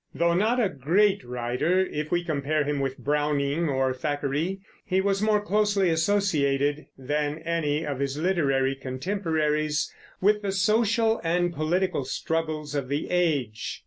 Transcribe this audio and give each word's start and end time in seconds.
Though 0.15 0.33
not 0.33 0.59
a 0.59 0.67
great 0.67 1.23
writer, 1.23 1.79
if 1.85 2.09
we 2.09 2.23
compare 2.23 2.63
him 2.63 2.79
with 2.79 2.97
Browning 2.97 3.69
or 3.69 3.93
Thackeray, 3.93 4.59
he 4.83 4.99
was 4.99 5.21
more 5.21 5.39
closely 5.39 5.91
associated 5.91 6.87
than 6.97 7.37
any 7.45 7.85
of 7.85 7.99
his 7.99 8.17
literary 8.17 8.73
contemporaries 8.73 9.93
with 10.19 10.41
the 10.41 10.53
social 10.53 11.21
and 11.23 11.53
political 11.53 12.03
struggles 12.03 12.73
of 12.73 12.87
the 12.89 13.11
age. 13.11 13.79